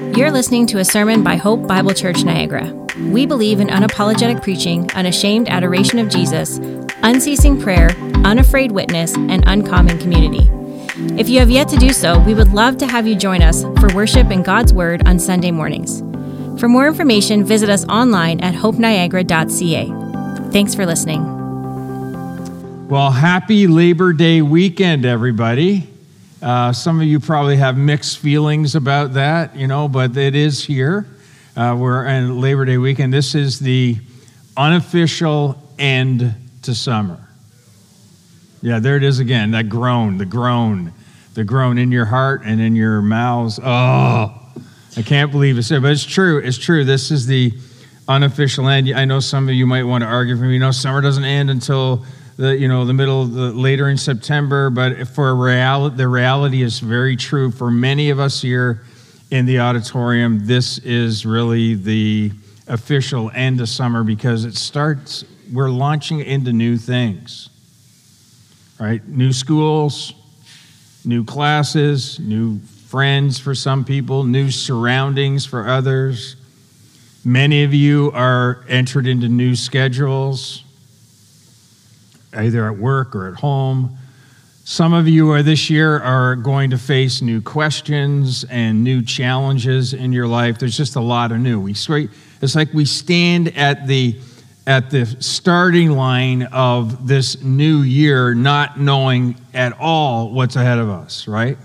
[0.00, 2.72] You're listening to a sermon by Hope Bible Church Niagara.
[3.10, 6.58] We believe in unapologetic preaching, unashamed adoration of Jesus,
[7.02, 7.90] unceasing prayer,
[8.24, 10.48] unafraid witness, and uncommon community.
[11.20, 13.62] If you have yet to do so, we would love to have you join us
[13.78, 16.00] for worship in God's Word on Sunday mornings.
[16.58, 20.50] For more information, visit us online at hopeniagara.ca.
[20.50, 22.88] Thanks for listening.
[22.88, 25.89] Well, happy Labor Day weekend, everybody.
[26.42, 30.64] Uh, some of you probably have mixed feelings about that, you know, but it is
[30.64, 31.06] here.
[31.54, 33.12] Uh, we're in Labor Day weekend.
[33.12, 33.98] This is the
[34.56, 37.18] unofficial end to summer.
[38.62, 39.50] Yeah, there it is again.
[39.50, 40.92] That groan, the groan,
[41.34, 43.60] the groan in your heart and in your mouths.
[43.62, 44.34] Oh,
[44.96, 46.38] I can't believe it's there, but it's true.
[46.38, 46.84] It's true.
[46.84, 47.52] This is the
[48.08, 48.88] unofficial end.
[48.94, 50.54] I know some of you might want to argue for me.
[50.54, 52.04] You know, summer doesn't end until
[52.40, 56.80] the you know the middle the, later in September, but for reality, the reality is
[56.80, 58.82] very true for many of us here
[59.30, 60.46] in the auditorium.
[60.46, 62.32] This is really the
[62.66, 65.22] official end of summer because it starts.
[65.52, 67.50] We're launching into new things,
[68.80, 69.06] right?
[69.06, 70.14] New schools,
[71.04, 76.36] new classes, new friends for some people, new surroundings for others.
[77.22, 80.64] Many of you are entered into new schedules
[82.34, 83.96] either at work or at home.
[84.64, 89.94] Some of you are this year are going to face new questions and new challenges
[89.94, 90.58] in your life.
[90.58, 91.60] There's just a lot of new.
[91.60, 94.16] We it's like we stand at the
[94.66, 100.88] at the starting line of this new year not knowing at all what's ahead of
[100.88, 101.58] us, right?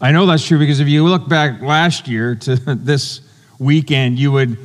[0.00, 3.20] I know that's true because if you look back last year to this
[3.58, 4.58] weekend, you would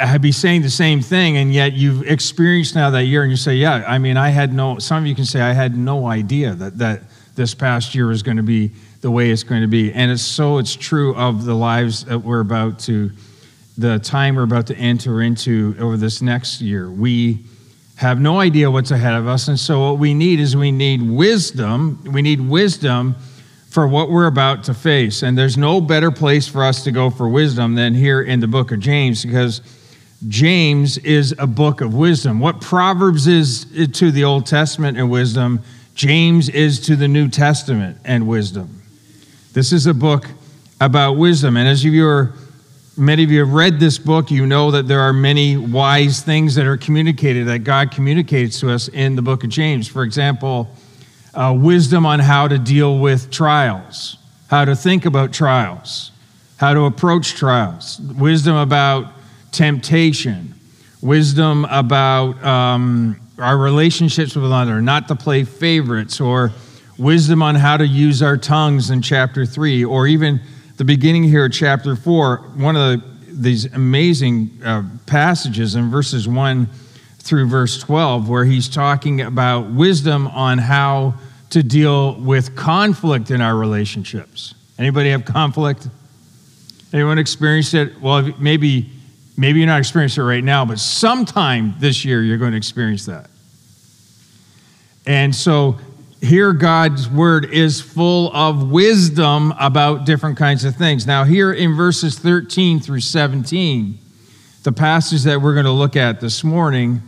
[0.00, 3.36] I'd be saying the same thing, and yet you've experienced now that year, and you
[3.36, 4.78] say, "Yeah." I mean, I had no.
[4.78, 7.02] Some of you can say, "I had no idea that that
[7.36, 10.22] this past year was going to be the way it's going to be," and it's
[10.22, 10.58] so.
[10.58, 13.12] It's true of the lives that we're about to,
[13.78, 16.90] the time we're about to enter into over this next year.
[16.90, 17.40] We
[17.96, 21.02] have no idea what's ahead of us, and so what we need is we need
[21.02, 22.00] wisdom.
[22.10, 23.14] We need wisdom
[23.70, 27.10] for what we're about to face, and there's no better place for us to go
[27.10, 29.60] for wisdom than here in the book of James, because
[30.28, 32.40] James is a book of wisdom.
[32.40, 35.60] What Proverbs is to the Old Testament and wisdom,
[35.94, 38.82] James is to the New Testament and wisdom.
[39.52, 40.26] This is a book
[40.80, 41.56] about wisdom.
[41.56, 42.32] And as you are,
[42.96, 46.54] many of you have read this book, you know that there are many wise things
[46.54, 49.86] that are communicated, that God communicates to us in the book of James.
[49.86, 50.68] For example,
[51.34, 54.16] uh, wisdom on how to deal with trials,
[54.48, 56.12] how to think about trials,
[56.56, 59.12] how to approach trials, wisdom about
[59.54, 60.52] temptation,
[61.00, 66.52] wisdom about um, our relationships with one another, not to play favorites, or
[66.98, 70.40] wisdom on how to use our tongues in chapter 3, or even
[70.76, 76.68] the beginning here, chapter 4, one of the, these amazing uh, passages in verses 1
[77.18, 81.14] through verse 12, where he's talking about wisdom on how
[81.50, 84.54] to deal with conflict in our relationships.
[84.78, 85.86] Anybody have conflict?
[86.92, 88.00] Anyone experienced it?
[88.00, 88.90] Well, maybe
[89.36, 93.06] Maybe you're not experiencing it right now, but sometime this year you're going to experience
[93.06, 93.28] that.
[95.06, 95.78] And so
[96.20, 101.06] here God's word is full of wisdom about different kinds of things.
[101.06, 103.98] Now, here in verses 13 through 17,
[104.62, 107.02] the passage that we're going to look at this morning,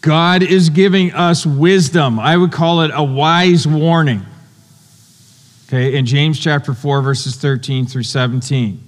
[0.00, 2.18] God is giving us wisdom.
[2.18, 4.22] I would call it a wise warning.
[5.66, 8.83] Okay, in James chapter 4, verses 13 through 17.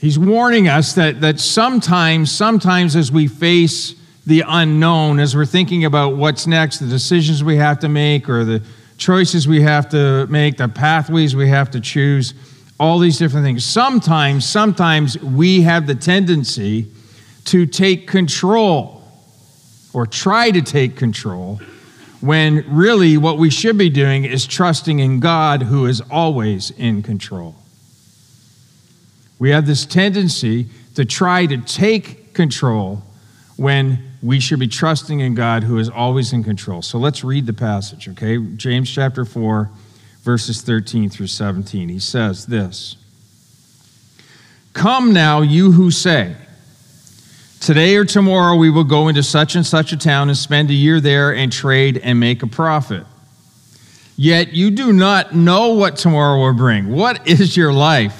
[0.00, 3.94] He's warning us that, that sometimes, sometimes as we face
[4.24, 8.46] the unknown, as we're thinking about what's next, the decisions we have to make, or
[8.46, 8.62] the
[8.96, 12.32] choices we have to make, the pathways we have to choose,
[12.78, 13.62] all these different things.
[13.62, 16.86] Sometimes, sometimes we have the tendency
[17.44, 19.02] to take control
[19.92, 21.60] or try to take control
[22.22, 27.02] when really what we should be doing is trusting in God who is always in
[27.02, 27.54] control.
[29.40, 33.02] We have this tendency to try to take control
[33.56, 36.82] when we should be trusting in God who is always in control.
[36.82, 38.36] So let's read the passage, okay?
[38.56, 39.70] James chapter 4,
[40.22, 41.88] verses 13 through 17.
[41.88, 42.96] He says this
[44.74, 46.36] Come now, you who say,
[47.60, 50.74] Today or tomorrow we will go into such and such a town and spend a
[50.74, 53.06] year there and trade and make a profit.
[54.16, 56.90] Yet you do not know what tomorrow will bring.
[56.90, 58.19] What is your life?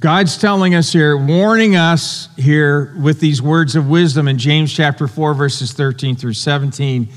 [0.00, 5.08] God's telling us here, warning us here with these words of wisdom in James chapter
[5.08, 7.08] 4, verses 13 through 17,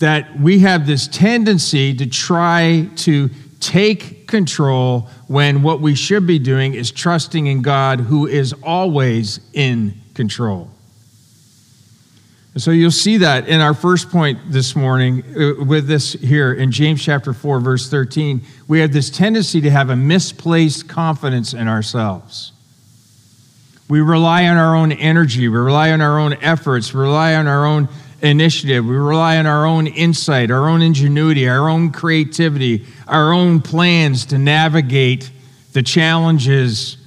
[0.00, 6.40] that we have this tendency to try to take control when what we should be
[6.40, 10.73] doing is trusting in God who is always in control.
[12.56, 16.70] So you'll see that in our first point this morning uh, with this here in
[16.70, 21.66] James chapter 4 verse 13, we have this tendency to have a misplaced confidence in
[21.66, 22.52] ourselves.
[23.88, 27.48] We rely on our own energy, we rely on our own efforts, we rely on
[27.48, 27.88] our own
[28.22, 33.62] initiative, we rely on our own insight, our own ingenuity, our own creativity, our own
[33.62, 35.28] plans to navigate
[35.72, 36.98] the challenges,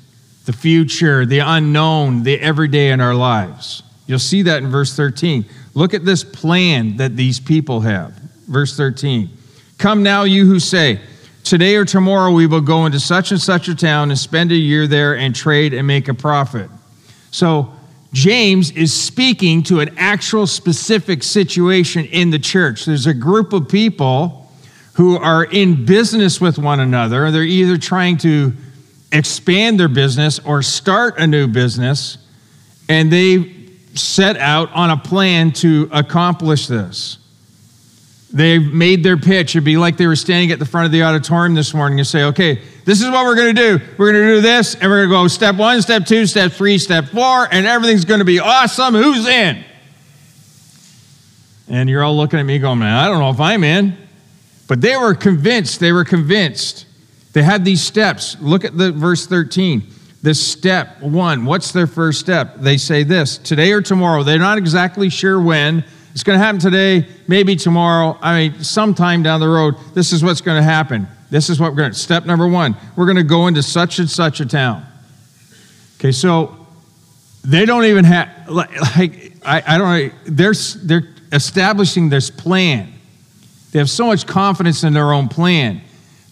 [0.45, 3.81] the future, the unknown, the everyday in our lives.
[4.07, 5.45] You'll see that in verse 13.
[5.73, 8.13] Look at this plan that these people have.
[8.47, 9.29] Verse 13.
[9.77, 10.99] Come now, you who say,
[11.43, 14.55] Today or tomorrow we will go into such and such a town and spend a
[14.55, 16.69] year there and trade and make a profit.
[17.31, 17.71] So,
[18.11, 22.85] James is speaking to an actual specific situation in the church.
[22.85, 24.49] There's a group of people
[24.93, 27.29] who are in business with one another.
[27.31, 28.53] They're either trying to
[29.11, 32.17] expand their business or start a new business,
[32.89, 33.37] and they
[33.97, 37.17] set out on a plan to accomplish this.
[38.31, 39.55] They've made their pitch.
[39.55, 42.07] It'd be like they were standing at the front of the auditorium this morning and
[42.07, 43.85] say, okay, this is what we're going to do.
[43.97, 46.51] We're going to do this, and we're going to go step one, step two, step
[46.51, 48.93] three, step four, and everything's going to be awesome.
[48.93, 49.63] Who's in?
[51.69, 53.97] And you're all looking at me going, man, I don't know if I'm in.
[54.67, 55.79] But they were convinced.
[55.79, 56.85] They were convinced.
[57.33, 58.35] They had these steps.
[58.41, 59.93] Look at the verse 13
[60.27, 61.45] this step one.
[61.45, 62.55] What's their first step?
[62.57, 64.23] They say this today or tomorrow.
[64.23, 65.85] They're not exactly sure when.
[66.11, 68.17] It's going to happen today, maybe tomorrow.
[68.21, 71.07] I mean, sometime down the road, this is what's going to happen.
[71.29, 71.97] This is what we're going to.
[71.97, 74.85] Step number one we're going to go into such and such a town.
[75.97, 76.67] Okay, so
[77.45, 78.69] they don't even have, like,
[79.45, 80.53] I, I don't know, they're,
[80.83, 82.93] they're establishing this plan.
[83.71, 85.79] They have so much confidence in their own plan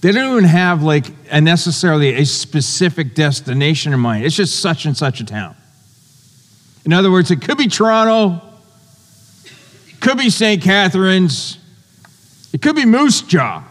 [0.06, 4.24] they don't even have like a necessarily a specific destination in mind.
[4.24, 5.56] It's just such and such a town.
[6.86, 8.40] In other words, it could be Toronto,
[9.88, 10.62] it could be St.
[10.62, 11.58] Catharines,
[12.54, 13.64] it could be Moose Jaw.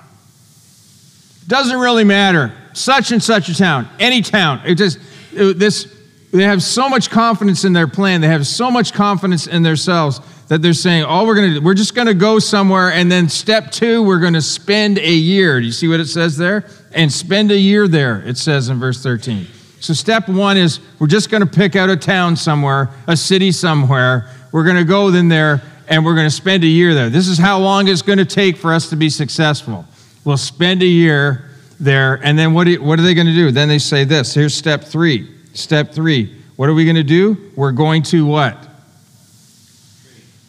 [1.47, 2.53] Doesn't really matter.
[2.73, 4.61] Such and such a town, any town.
[4.67, 4.99] It just
[5.33, 5.87] it, this.
[6.33, 8.21] They have so much confidence in their plan.
[8.21, 11.65] They have so much confidence in themselves that they're saying, all we're going to do,
[11.65, 15.13] we're just going to go somewhere, and then step two, we're going to spend a
[15.13, 15.61] year.
[15.61, 16.67] Do you see what it says there?
[16.93, 19.47] And spend a year there, it says in verse 13.
[19.81, 23.53] So, step one is we're just going to pick out a town somewhere, a city
[23.53, 24.31] somewhere.
[24.53, 27.11] We're going to go in there and we're going to spend a year there.
[27.11, 29.85] This is how long it's going to take for us to be successful.
[30.25, 33.51] We'll spend a year there, and then what, do, what are they going to do?
[33.51, 35.31] Then they say this here's step three.
[35.53, 36.41] Step three.
[36.57, 37.53] What are we going to do?
[37.57, 38.74] We're going to what?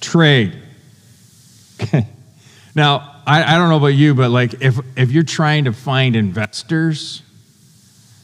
[0.06, 0.56] Trade.
[2.76, 6.16] now, I, I don't know about you, but like if, if you're trying to find
[6.16, 7.24] investors,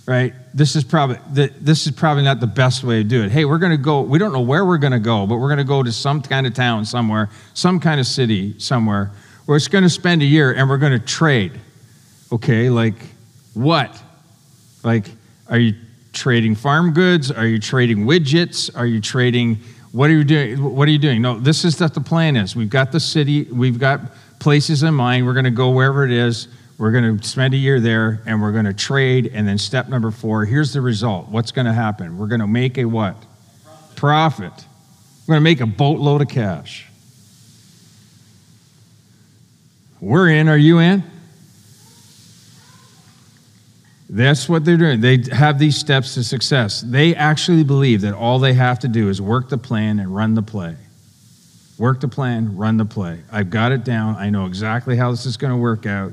[0.06, 3.32] right, this is probably this is probably not the best way to do it.
[3.32, 4.02] Hey, we're going to go.
[4.02, 6.22] We don't know where we're going to go, but we're going to go to some
[6.22, 9.12] kind of town somewhere, some kind of city somewhere,
[9.46, 11.60] where it's going to spend a year, and we're going to trade.
[12.32, 12.96] Okay, like
[13.54, 14.02] what?
[14.84, 15.08] Like,
[15.50, 15.76] are you
[16.14, 17.32] trading farm goods?
[17.32, 18.70] Are you trading widgets?
[18.76, 19.60] Are you trading
[19.92, 20.76] what are you doing?
[20.76, 21.22] What are you doing?
[21.22, 22.56] No, this is what the plan is.
[22.56, 24.02] We've got the city, we've got
[24.40, 25.26] places in mind.
[25.26, 26.48] We're going to go wherever it is.
[26.78, 29.32] We're going to spend a year there and we're going to trade.
[29.34, 31.30] And then step number four here's the result.
[31.30, 32.18] What's going to happen?
[32.18, 33.16] We're going to make a what?
[33.96, 34.50] Profit.
[34.50, 34.66] Profit.
[35.28, 36.88] We're going to make a boatload of cash.
[40.00, 40.50] We're in.
[40.50, 41.04] Are you in?
[44.14, 45.00] That's what they're doing.
[45.00, 46.82] They have these steps to success.
[46.82, 50.34] They actually believe that all they have to do is work the plan and run
[50.34, 50.76] the play.
[51.78, 53.22] Work the plan, run the play.
[53.32, 54.18] I've got it down.
[54.18, 56.12] I know exactly how this is going to work out.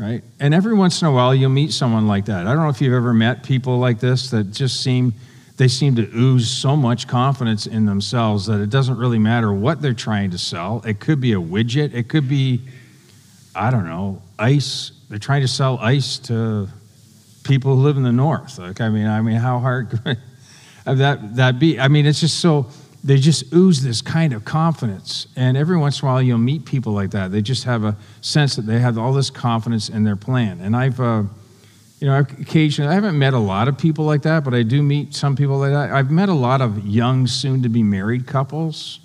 [0.00, 0.24] Right?
[0.40, 2.48] And every once in a while you'll meet someone like that.
[2.48, 5.14] I don't know if you've ever met people like this that just seem
[5.58, 9.80] they seem to ooze so much confidence in themselves that it doesn't really matter what
[9.80, 10.82] they're trying to sell.
[10.84, 12.62] It could be a widget, it could be
[13.54, 14.90] I don't know, ice.
[15.08, 16.68] They're trying to sell ice to
[17.44, 18.58] people who live in the north.
[18.58, 20.18] Like, I mean, I mean, how hard could
[20.84, 21.78] that that be?
[21.78, 22.66] I mean, it's just so
[23.04, 25.26] they just ooze this kind of confidence.
[25.34, 27.32] And every once in a while, you'll meet people like that.
[27.32, 30.60] They just have a sense that they have all this confidence in their plan.
[30.60, 31.24] And I've, uh,
[31.98, 34.82] you know, occasionally, I haven't met a lot of people like that, but I do
[34.82, 35.90] meet some people like that.
[35.90, 39.00] I've met a lot of young, soon to be married couples.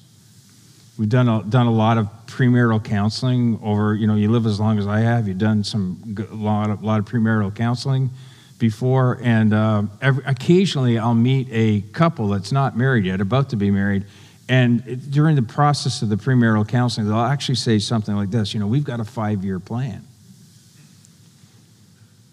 [0.97, 4.59] We've done a, done a lot of premarital counseling over, you know, you live as
[4.59, 5.27] long as I have.
[5.27, 8.09] You've done some a lot of, lot of premarital counseling
[8.57, 9.19] before.
[9.21, 13.69] And uh, every, occasionally I'll meet a couple that's not married yet, about to be
[13.69, 14.05] married.
[14.49, 18.59] And during the process of the premarital counseling, they'll actually say something like this You
[18.59, 20.06] know, we've got a five year plan.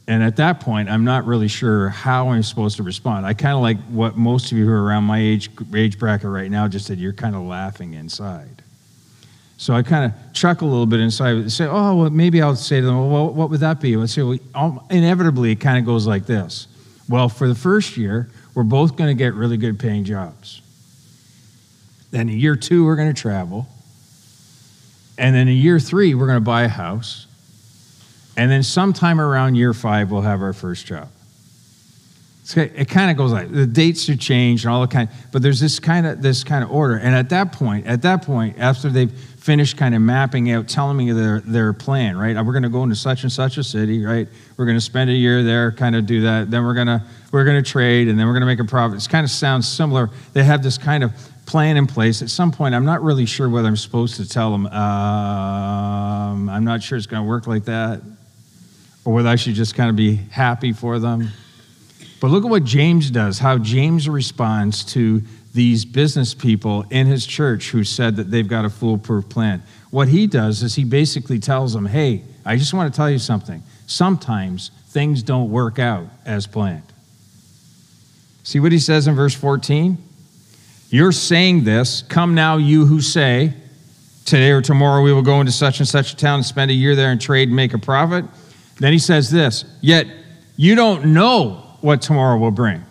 [0.07, 3.25] And at that point, I'm not really sure how I'm supposed to respond.
[3.25, 6.29] I kind of like what most of you who are around my age, age bracket
[6.29, 8.63] right now just said, you're kind of laughing inside.
[9.57, 12.57] So I kind of chuckle a little bit inside and say, oh, well, maybe I'll
[12.57, 13.97] say to them, well, what would that be?
[13.97, 16.67] I say, well, um, inevitably, it kind of goes like this.
[17.09, 20.61] Well, for the first year, we're both going to get really good paying jobs.
[22.11, 23.67] Then in year two, we're going to travel.
[25.17, 27.27] And then in year three, we're going to buy a house.
[28.37, 31.09] And then sometime around year five, we'll have our first job.
[32.57, 35.61] It kind of goes like the dates are changed and all the kind, but there's
[35.61, 36.97] this kind of this kind of order.
[36.97, 40.99] And at that point, at that point, after they've finished kind of mapping out, telling
[40.99, 42.37] me their their plan, right?
[42.37, 44.29] We're going to go into such and such a city, right?
[44.59, 46.51] We're going to spend a year there, kind of do that.
[46.51, 49.03] Then we're gonna we're going to trade, and then we're going to make a profit.
[49.03, 50.11] It kind of sounds similar.
[50.35, 51.13] They have this kind of
[51.47, 52.21] plan in place.
[52.21, 54.67] At some point, I'm not really sure whether I'm supposed to tell them.
[54.67, 58.03] Um, I'm not sure it's going to work like that
[59.05, 61.29] or whether I should just kind of be happy for them.
[62.21, 67.27] But look at what James does, how James responds to these business people in his
[67.27, 69.63] church who said that they've got a foolproof plan.
[69.91, 73.19] What he does is he basically tells them, hey, I just want to tell you
[73.19, 73.63] something.
[73.87, 76.83] Sometimes things don't work out as planned.
[78.43, 79.97] See what he says in verse 14?
[80.91, 83.55] You're saying this, come now, you who say,
[84.25, 86.75] today or tomorrow we will go into such and such a town and spend a
[86.75, 88.25] year there and trade and make a profit.
[88.79, 90.07] Then he says this Yet
[90.57, 92.85] you don't know what tomorrow will bring.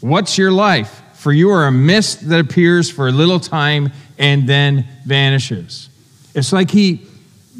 [0.00, 1.02] What's your life?
[1.14, 5.88] For you are a mist that appears for a little time and then vanishes.
[6.34, 7.06] It's like he,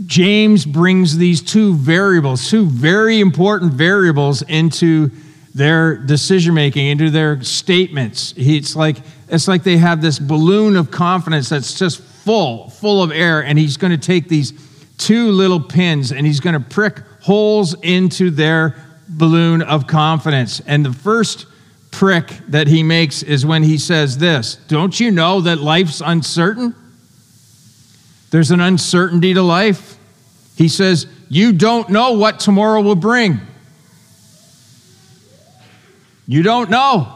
[0.07, 5.11] James brings these two variables, two very important variables into
[5.55, 8.35] their decision making, into their statements.
[8.37, 8.99] It's like,
[9.29, 13.59] it's like they have this balloon of confidence that's just full, full of air, and
[13.59, 14.53] he's going to take these
[14.99, 18.77] two little pins and he's going to prick holes into their
[19.09, 20.61] balloon of confidence.
[20.61, 21.47] And the first
[21.91, 26.75] prick that he makes is when he says this Don't you know that life's uncertain?
[28.31, 29.97] There's an uncertainty to life.
[30.57, 33.41] He says, You don't know what tomorrow will bring.
[36.27, 37.13] You don't know.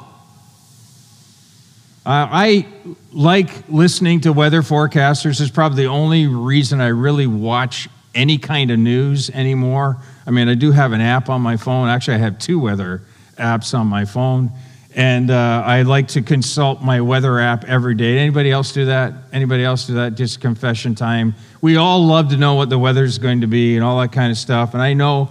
[2.06, 2.66] Uh, I
[3.12, 5.40] like listening to weather forecasters.
[5.40, 9.98] is probably the only reason I really watch any kind of news anymore.
[10.26, 11.88] I mean, I do have an app on my phone.
[11.88, 13.02] Actually, I have two weather
[13.36, 14.50] apps on my phone.
[14.96, 18.18] And uh, I like to consult my weather app every day.
[18.18, 19.14] Anybody else do that?
[19.32, 20.16] Anybody else do that?
[20.16, 21.34] Just confession time.
[21.60, 24.32] We all love to know what the weather's going to be and all that kind
[24.32, 24.74] of stuff.
[24.74, 25.30] And I know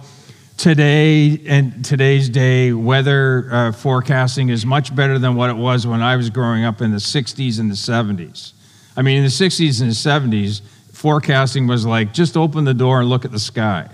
[0.60, 6.02] today and today's day, weather uh, forecasting is much better than what it was when
[6.02, 8.52] I was growing up in the 60s and the 70s.
[8.94, 10.60] I mean, in the 60s and the 70s,
[10.92, 13.88] forecasting was like just open the door and look at the sky,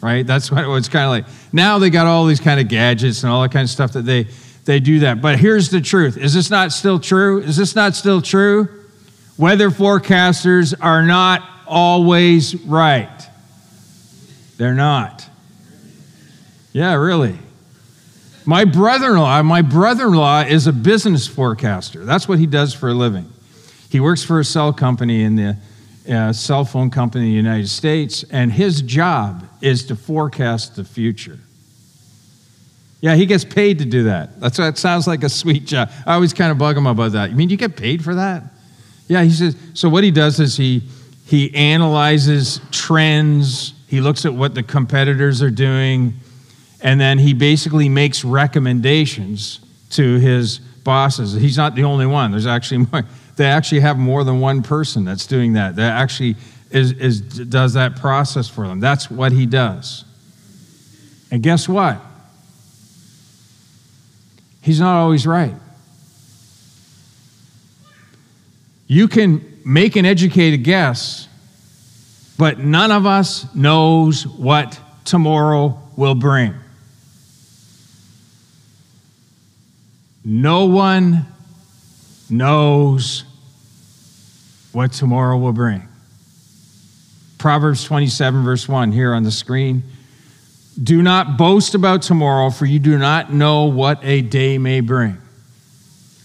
[0.00, 0.24] right?
[0.24, 1.24] That's what it was kind of like.
[1.52, 4.02] Now they got all these kind of gadgets and all that kind of stuff that
[4.02, 4.28] they
[4.64, 5.20] they do that.
[5.20, 7.40] But here's the truth: is this not still true?
[7.40, 8.68] Is this not still true?
[9.38, 13.28] Weather forecasters are not always right.
[14.56, 15.28] They're not.
[16.76, 17.38] Yeah, really.
[18.44, 22.04] My brother-in-law, my brother-in-law is a business forecaster.
[22.04, 23.32] That's what he does for a living.
[23.88, 25.56] He works for a cell company in the
[26.06, 30.84] uh, cell phone company in the United States, and his job is to forecast the
[30.84, 31.38] future.
[33.00, 34.38] Yeah, he gets paid to do that.
[34.38, 35.90] That's that sounds like a sweet job.
[36.04, 37.30] I always kind of bug him about that.
[37.30, 38.42] You mean you get paid for that?
[39.08, 39.56] Yeah, he says.
[39.72, 40.82] So what he does is he
[41.24, 43.72] he analyzes trends.
[43.88, 46.20] He looks at what the competitors are doing
[46.86, 49.58] and then he basically makes recommendations
[49.90, 51.32] to his bosses.
[51.32, 52.30] He's not the only one.
[52.30, 53.02] There's actually more,
[53.36, 55.74] they actually have more than one person that's doing that.
[55.74, 56.36] That actually
[56.70, 58.78] is, is does that process for them.
[58.78, 60.04] That's what he does.
[61.32, 62.00] And guess what?
[64.62, 65.54] He's not always right.
[68.86, 71.26] You can make an educated guess,
[72.38, 76.54] but none of us knows what tomorrow will bring.
[80.28, 81.24] No one
[82.28, 83.22] knows
[84.72, 85.86] what tomorrow will bring.
[87.38, 89.84] Proverbs 27, verse 1, here on the screen.
[90.82, 95.16] Do not boast about tomorrow, for you do not know what a day may bring.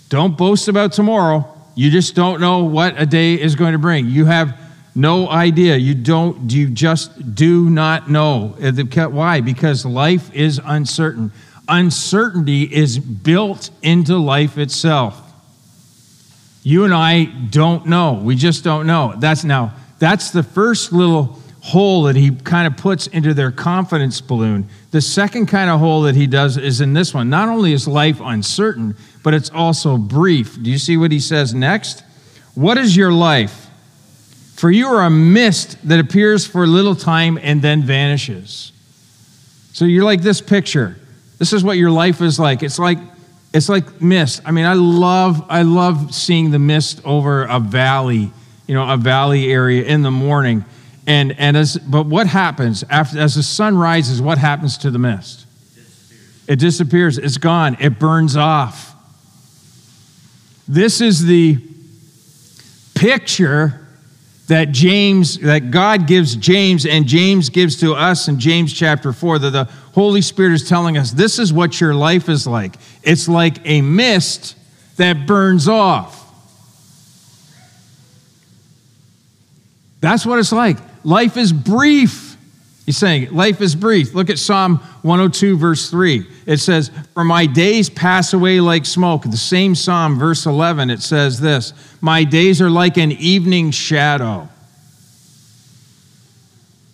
[0.10, 1.48] Don't boast about tomorrow.
[1.76, 4.08] You just don't know what a day is going to bring.
[4.08, 4.60] You have
[4.96, 5.76] no idea.
[5.76, 8.56] You don't, you just do not know.
[8.58, 9.42] Why?
[9.42, 11.32] Because life is uncertain.
[11.72, 15.18] Uncertainty is built into life itself.
[16.64, 18.14] You and I don't know.
[18.14, 19.14] We just don't know.
[19.18, 24.20] That's now, that's the first little hole that he kind of puts into their confidence
[24.20, 24.68] balloon.
[24.92, 27.30] The second kind of hole that he does is in this one.
[27.30, 30.62] Not only is life uncertain, but it's also brief.
[30.62, 32.04] Do you see what he says next?
[32.54, 33.70] What is your life?
[34.56, 38.74] For you are a mist that appears for a little time and then vanishes.
[39.72, 40.98] So you're like this picture.
[41.42, 42.62] This is what your life is like.
[42.62, 43.00] It's like
[43.52, 44.44] it's like mist.
[44.46, 48.32] I mean, I love I love seeing the mist over a valley,
[48.68, 50.64] you know, a valley area in the morning.
[51.08, 55.00] And and as but what happens after as the sun rises, what happens to the
[55.00, 55.48] mist?
[55.48, 56.48] It disappears.
[56.48, 57.18] It disappears.
[57.18, 57.76] It's gone.
[57.80, 58.94] It burns off.
[60.68, 61.58] This is the
[62.94, 63.81] picture
[64.52, 69.40] that James, that God gives James and James gives to us in James chapter 4,
[69.40, 72.76] that the Holy Spirit is telling us this is what your life is like.
[73.02, 74.58] It's like a mist
[74.98, 76.18] that burns off.
[80.02, 80.80] That's what it's like.
[81.06, 82.31] Life is brief.
[82.86, 84.14] He's saying, Life is brief.
[84.14, 86.26] Look at Psalm 102, verse 3.
[86.46, 89.24] It says, For my days pass away like smoke.
[89.24, 94.50] The same Psalm, verse 11, it says this My days are like an evening shadow.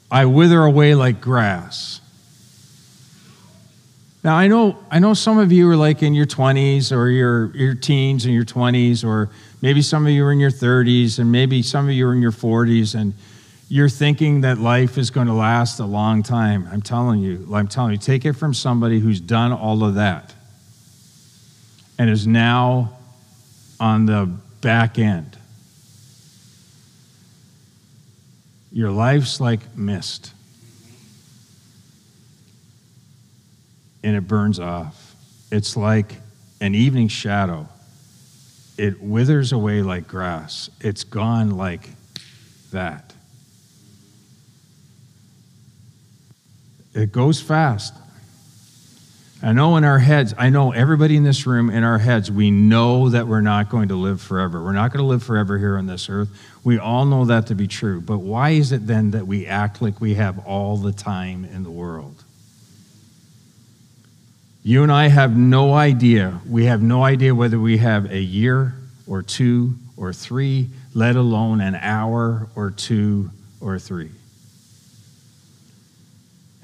[0.09, 2.01] I wither away like grass.
[4.23, 7.55] Now I know I know some of you are like in your 20s or your
[7.55, 9.29] your teens and your 20s or
[9.61, 12.21] maybe some of you are in your 30s and maybe some of you are in
[12.21, 13.13] your 40s and
[13.69, 16.67] you're thinking that life is going to last a long time.
[16.71, 20.33] I'm telling you, I'm telling you, take it from somebody who's done all of that
[21.99, 22.97] and is now
[23.79, 24.31] on the
[24.61, 25.37] back end.
[28.71, 30.33] Your life's like mist,
[34.03, 35.15] and it burns off.
[35.51, 36.15] It's like
[36.61, 37.67] an evening shadow.
[38.77, 40.69] It withers away like grass.
[40.79, 41.89] It's gone like
[42.71, 43.06] that.
[46.97, 47.93] It goes fast.
[49.43, 52.49] I know in our heads, I know everybody in this room, in our heads, we
[52.49, 54.63] know that we're not going to live forever.
[54.63, 56.29] We're not going to live forever here on this earth.
[56.63, 58.01] We all know that to be true.
[58.01, 61.61] But why is it then that we act like we have all the time in
[61.61, 62.23] the world?
[64.63, 66.41] You and I have no idea.
[66.49, 68.73] We have no idea whether we have a year
[69.05, 73.29] or two or three, let alone an hour or two
[73.61, 74.09] or three.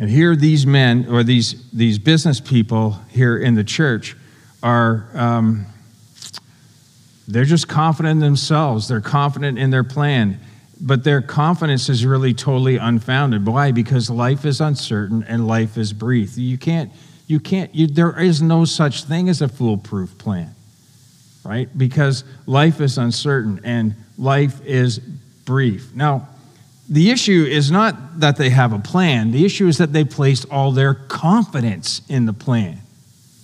[0.03, 4.17] And here, these men or these, these business people here in the church
[4.61, 5.65] are, um,
[7.25, 8.89] they're just confident in themselves.
[8.89, 10.41] They're confident in their plan.
[10.81, 13.45] But their confidence is really totally unfounded.
[13.45, 13.71] Why?
[13.71, 16.37] Because life is uncertain and life is brief.
[16.37, 16.91] You can't,
[17.27, 20.53] you can't, you, there is no such thing as a foolproof plan,
[21.45, 21.69] right?
[21.77, 25.95] Because life is uncertain and life is brief.
[25.95, 26.27] Now,
[26.89, 30.45] the issue is not that they have a plan, the issue is that they placed
[30.51, 32.79] all their confidence in the plan.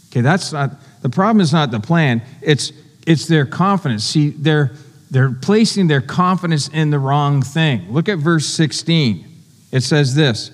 [0.10, 0.71] Okay, that's not
[1.02, 2.71] the problem is not the plan, it's
[3.08, 4.04] it's their confidence.
[4.04, 4.71] See, they're
[5.12, 7.91] they're placing their confidence in the wrong thing.
[7.91, 9.25] Look at verse 16.
[9.71, 10.52] It says this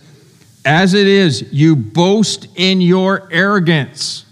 [0.63, 4.25] As it is, you boast in your arrogance.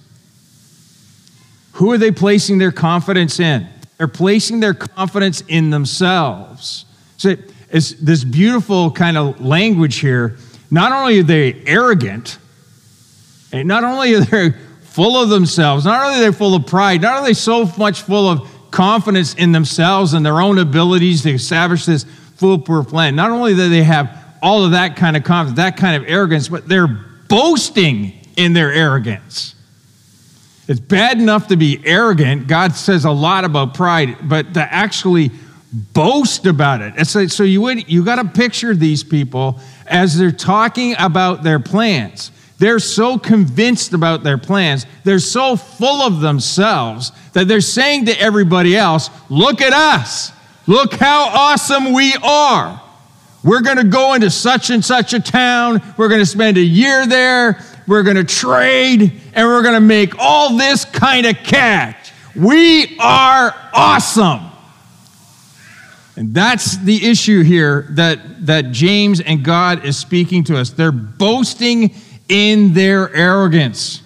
[1.74, 3.68] Who are they placing their confidence in?
[3.98, 6.86] They're placing their confidence in themselves.
[7.18, 7.36] So
[7.74, 10.38] is this beautiful kind of language here.
[10.72, 12.38] Not only are they arrogant,
[13.52, 14.52] and not only are they
[14.84, 17.66] full of themselves, not only are they full of pride, not only are they so
[17.78, 22.06] much full of confidence in themselves and their own abilities to establish this
[22.36, 26.02] foolproof plan, not only do they have all of that kind of confidence, that kind
[26.02, 26.88] of arrogance, but they're
[27.28, 29.56] boasting in their arrogance.
[30.68, 32.48] It's bad enough to be arrogant.
[32.48, 35.32] God says a lot about pride, but to actually
[35.74, 37.06] boast about it.
[37.08, 41.60] So, so you would you got to picture these people as they're talking about their
[41.60, 42.32] plans.
[42.60, 44.86] They're so convinced about their plans.
[45.04, 50.32] They're so full of themselves that they're saying to everybody else, "Look at us.
[50.68, 52.80] Look how awesome we are.
[53.44, 55.82] We're going to go into such and such a town.
[55.98, 57.60] We're going to spend a year there.
[57.86, 62.14] We're going to trade and we're going to make all this kind of cash.
[62.36, 64.53] We are awesome."
[66.16, 70.70] And that's the issue here that, that James and God is speaking to us.
[70.70, 71.96] They're boasting
[72.30, 74.02] in their arrogance.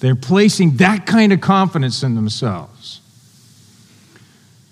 [0.00, 3.00] They're placing that kind of confidence in themselves.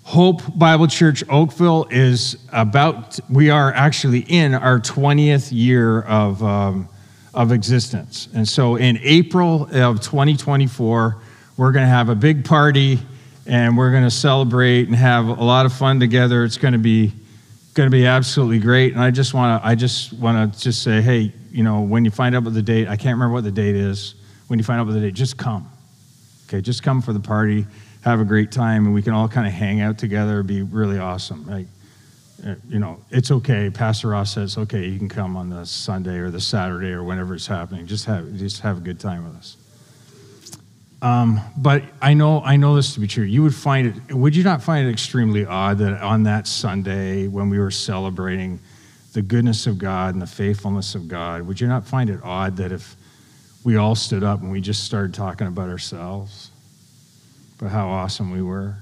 [0.03, 6.87] Hope Bible Church Oakville is about, we are actually in our 20th year of, um,
[7.33, 8.27] of existence.
[8.33, 11.17] And so in April of 2024,
[11.57, 12.99] we're going to have a big party
[13.45, 16.43] and we're going to celebrate and have a lot of fun together.
[16.43, 17.13] It's going to be
[17.73, 18.93] going to be absolutely great.
[18.93, 22.05] And I just want to I just want to just say, hey, you know, when
[22.05, 24.15] you find out what the date, I can't remember what the date is.
[24.47, 25.69] When you find out what the date, just come.
[26.47, 27.65] Okay, just come for the party
[28.05, 30.35] have a great time and we can all kind of hang out together.
[30.35, 31.47] It'd be really awesome.
[31.47, 31.65] Like,
[32.45, 33.71] uh, you know, it's okay.
[33.71, 37.33] Pastor Ross says, okay, you can come on the Sunday or the Saturday or whenever
[37.33, 37.87] it's happening.
[37.87, 39.57] Just have, just have a good time with us.
[41.01, 43.25] Um, but I know, I know this to be true.
[43.25, 47.27] You would find it, would you not find it extremely odd that on that Sunday
[47.27, 48.59] when we were celebrating
[49.13, 52.57] the goodness of God and the faithfulness of God, would you not find it odd
[52.57, 52.95] that if
[53.63, 56.51] we all stood up and we just started talking about ourselves?
[57.57, 58.75] but how awesome we were.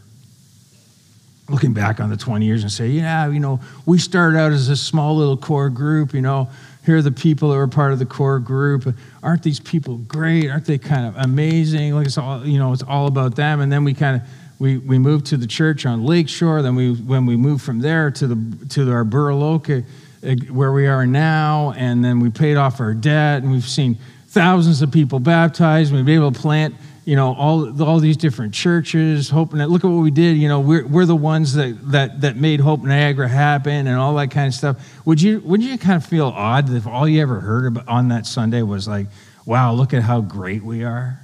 [1.50, 4.70] Looking back on the 20 years and say, yeah, you know, we started out as
[4.70, 6.50] a small little core group, you know,
[6.86, 8.94] here are the people that were part of the core group.
[9.22, 10.50] Aren't these people great?
[10.50, 11.94] Aren't they kind of amazing?
[11.96, 13.62] Like it's all, you know, it's all about them.
[13.62, 14.28] And then we kind of,
[14.60, 16.62] we, we moved to the church on Lakeshore.
[16.62, 19.86] Then we, when we moved from there to the, to our Buraloka,
[20.24, 23.98] eh, where we are now, and then we paid off our debt and we've seen
[24.28, 25.94] thousands of people baptized.
[25.94, 29.84] We've been able to plant you know, all, all these different churches, hoping that, look
[29.84, 32.82] at what we did, you know, we're, we're the ones that, that, that made Hope
[32.82, 35.06] Niagara happen and all that kind of stuff.
[35.06, 38.08] Would you, would you kind of feel odd if all you ever heard about on
[38.10, 39.08] that Sunday was like,
[39.46, 41.20] wow, look at how great we are?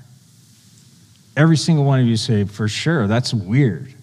[1.38, 3.94] Every single one of you say, for sure, that's weird.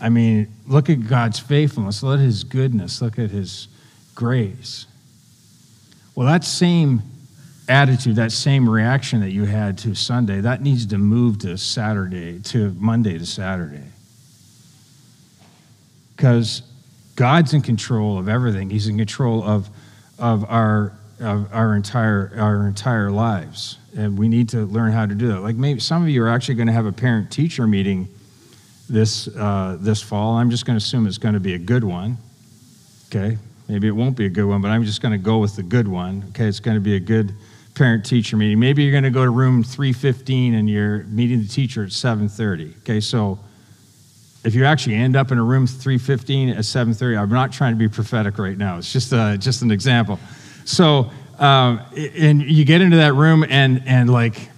[0.00, 3.66] I mean, look at God's faithfulness, look at his goodness, look at his
[4.14, 4.86] grace.
[6.14, 7.02] Well, that same
[7.70, 12.40] attitude, that same reaction that you had to Sunday, that needs to move to Saturday,
[12.40, 13.84] to Monday to Saturday.
[16.16, 16.62] Because
[17.14, 18.70] God's in control of everything.
[18.70, 19.68] He's in control of,
[20.18, 23.78] of, our, of our, entire, our entire lives.
[23.96, 25.40] And we need to learn how to do that.
[25.40, 28.08] Like maybe some of you are actually going to have a parent teacher meeting
[28.88, 30.34] this, uh, this fall.
[30.34, 32.18] I'm just going to assume it's going to be a good one.
[33.06, 33.38] Okay?
[33.68, 35.62] Maybe it won't be a good one, but I'm just going to go with the
[35.62, 36.24] good one.
[36.30, 36.46] Okay?
[36.46, 37.34] It's going to be a good
[37.80, 38.58] parent teacher meeting.
[38.58, 42.76] Maybe you're going to go to room 315 and you're meeting the teacher at 7:30.
[42.80, 43.38] Okay, so
[44.44, 47.78] if you actually end up in a room 315 at 7:30, I'm not trying to
[47.78, 48.76] be prophetic right now.
[48.76, 50.20] It's just a, just an example.
[50.66, 54.50] So um, and you get into that room and and like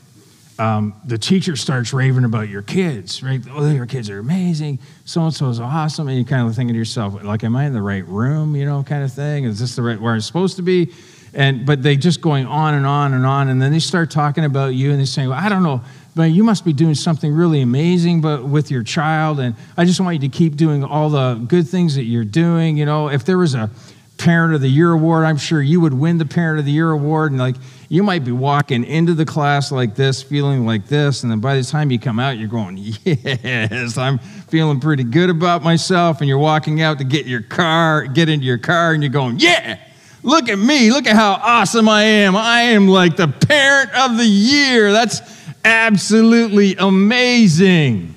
[0.58, 3.40] um, the teacher starts raving about your kids, right?
[3.52, 4.80] Oh, your kids are amazing.
[5.04, 7.66] So and so is awesome, and you kind of thinking to yourself, like, am I
[7.66, 8.56] in the right room?
[8.56, 9.44] You know, kind of thing.
[9.44, 10.92] Is this the right where I'm supposed to be?
[11.34, 14.44] And but they just going on and on and on and then they start talking
[14.44, 15.80] about you and they say well i don't know
[16.14, 20.00] but you must be doing something really amazing but with your child and i just
[20.00, 23.08] want you to keep doing all the good things that you're doing you know?
[23.08, 23.70] If there was a
[24.18, 26.90] parent of the year award i'm sure you would win the parent of the year
[26.90, 27.56] award and like
[27.88, 31.56] you might be walking into the class like this feeling like this and then by
[31.56, 36.28] the time you come out you're going yes i'm feeling pretty good about myself and
[36.28, 39.78] you're walking out to get your car get into your car and you're going yeah
[40.22, 40.90] Look at me.
[40.90, 42.36] Look at how awesome I am.
[42.36, 44.92] I am like the parent of the year.
[44.92, 45.20] That's
[45.64, 48.14] absolutely amazing.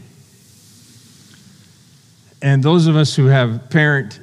[2.41, 4.19] And those of us who have parent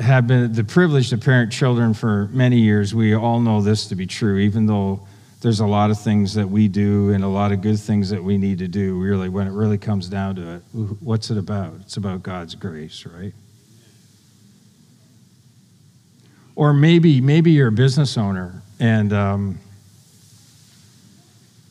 [0.00, 3.94] have been the privilege to parent children for many years, we all know this to
[3.94, 5.06] be true, even though
[5.40, 8.22] there's a lot of things that we do and a lot of good things that
[8.22, 8.98] we need to do.
[8.98, 10.62] Really, when it really comes down to it,
[11.00, 11.74] what's it about?
[11.82, 13.32] It's about God's grace, right?
[16.56, 19.58] Or maybe, maybe you're a business owner and um,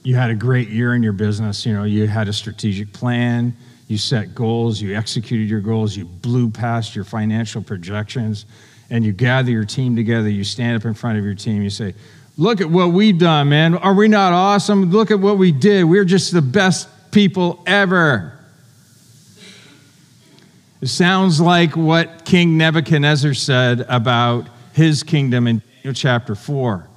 [0.03, 1.65] you had a great year in your business.
[1.65, 3.55] You know, you had a strategic plan,
[3.87, 8.45] you set goals, you executed your goals, you blew past your financial projections,
[8.89, 10.29] and you gather your team together.
[10.29, 11.93] You stand up in front of your team, you say,
[12.35, 13.75] Look at what we've done, man.
[13.75, 14.89] Are we not awesome?
[14.89, 15.83] Look at what we did.
[15.83, 18.33] We're just the best people ever.
[20.81, 26.87] It sounds like what King Nebuchadnezzar said about his kingdom in Daniel chapter 4.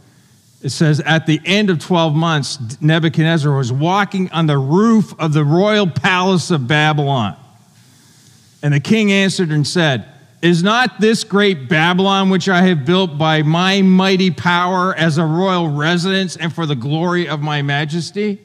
[0.63, 5.33] It says, At the end of 12 months, Nebuchadnezzar was walking on the roof of
[5.33, 7.37] the royal palace of Babylon.
[8.63, 10.09] And the king answered and said,
[10.43, 15.25] Is not this great Babylon, which I have built by my mighty power as a
[15.25, 18.41] royal residence and for the glory of my majesty?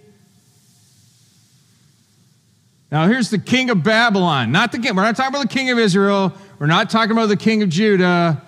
[2.92, 4.96] Now, here's the king of Babylon, not the king.
[4.96, 6.34] We're not talking about the king of Israel.
[6.60, 8.42] We're not talking about the king of Judah.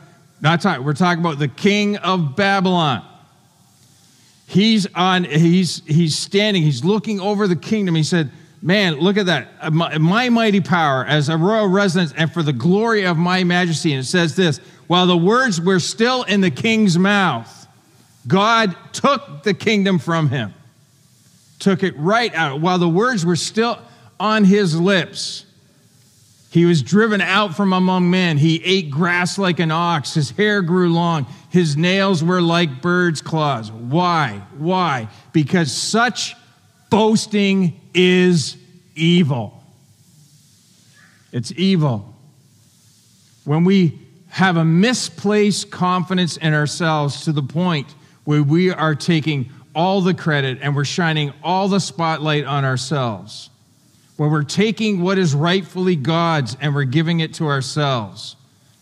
[0.44, 3.02] Not talking, we're talking about the king of Babylon.
[4.46, 7.96] he's on he's he's standing he's looking over the kingdom.
[7.96, 8.30] He said
[8.62, 9.48] man look at that.
[9.62, 13.46] Uh, my, my, mighty power as a royal residence and for the glory of my
[13.46, 13.94] majesty.
[13.94, 17.68] And it says this while the words were still in the king's mouth
[18.28, 20.54] god took the kingdom from him
[21.60, 22.60] took it right out.
[22.60, 23.80] While the words were still
[24.20, 25.46] on his lips
[26.54, 28.38] he was driven out from among men.
[28.38, 30.14] He ate grass like an ox.
[30.14, 31.26] His hair grew long.
[31.50, 33.72] His nails were like birds' claws.
[33.72, 34.40] Why?
[34.60, 35.08] Why?
[35.32, 36.36] Because such
[36.92, 38.56] boasting is
[38.94, 39.64] evil.
[41.32, 42.14] It's evil.
[43.46, 47.88] When we have a misplaced confidence in ourselves to the point
[48.26, 53.50] where we are taking all the credit and we're shining all the spotlight on ourselves
[54.24, 58.38] where we're taking what is rightfully God's and we're giving it to ourselves.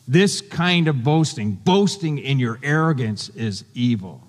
[0.07, 4.21] This kind of boasting, boasting in your arrogance, is evil.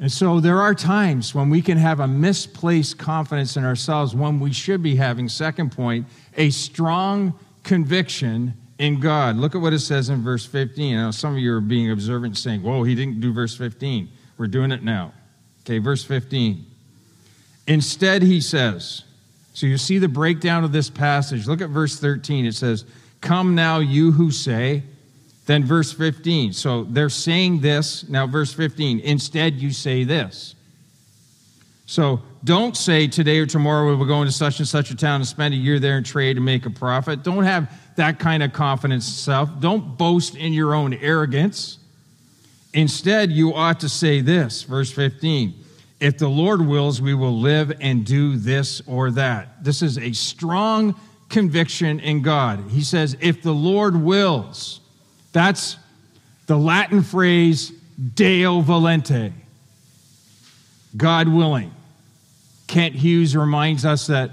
[0.00, 4.40] And so there are times when we can have a misplaced confidence in ourselves when
[4.40, 6.04] we should be having, second point,
[6.36, 9.36] a strong conviction in God.
[9.36, 10.96] Look at what it says in verse 15.
[10.96, 14.08] Now, some of you are being observant saying, Whoa, he didn't do verse 15.
[14.38, 15.12] We're doing it now.
[15.60, 16.66] Okay, verse 15.
[17.66, 19.04] Instead, he says,
[19.54, 21.46] so you see the breakdown of this passage.
[21.46, 22.44] Look at verse 13.
[22.44, 22.84] It says,
[23.20, 24.82] Come now, you who say,
[25.46, 26.52] then verse 15.
[26.52, 28.06] So they're saying this.
[28.08, 29.00] Now, verse 15.
[29.00, 30.56] Instead, you say this.
[31.86, 35.16] So don't say today or tomorrow we will go into such and such a town
[35.16, 37.22] and spend a year there and trade and make a profit.
[37.22, 39.48] Don't have that kind of confidence self.
[39.60, 41.78] Don't boast in your own arrogance.
[42.72, 45.63] Instead, you ought to say this, verse 15
[46.00, 49.64] if the Lord wills, we will live and do this or that.
[49.64, 52.70] This is a strong conviction in God.
[52.70, 54.80] He says, if the Lord wills,
[55.32, 55.76] that's
[56.46, 57.72] the Latin phrase
[58.14, 59.32] Deo volente,
[60.96, 61.72] God willing.
[62.66, 64.30] Kent Hughes reminds us that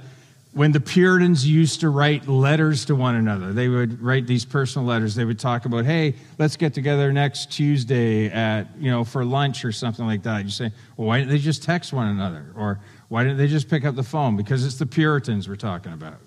[0.53, 4.85] when the Puritans used to write letters to one another, they would write these personal
[4.85, 5.15] letters.
[5.15, 9.63] They would talk about, hey, let's get together next Tuesday at, you know, for lunch
[9.63, 10.43] or something like that.
[10.43, 12.47] You say, well, why didn't they just text one another?
[12.57, 14.35] Or why didn't they just pick up the phone?
[14.35, 16.17] Because it's the Puritans we're talking about.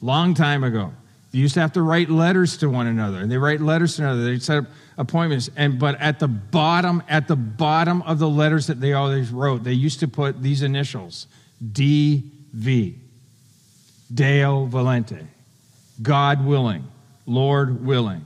[0.00, 0.92] Long time ago.
[1.32, 3.18] They used to have to write letters to one another.
[3.18, 4.24] And they write letters to another.
[4.24, 4.64] They'd set up
[4.96, 5.50] appointments.
[5.56, 9.62] And but at the bottom, at the bottom of the letters that they always wrote,
[9.62, 11.26] they used to put these initials,
[11.62, 13.00] DV.
[14.12, 15.26] Deo volente,
[16.02, 16.86] God willing,
[17.26, 18.24] Lord willing.